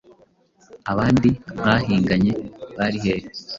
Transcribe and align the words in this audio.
abandi 0.91 1.29
mwahiganye 1.57 2.31
bari 2.77 2.97
hehe?” 3.03 3.27